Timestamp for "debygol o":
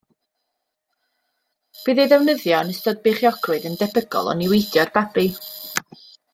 3.85-4.37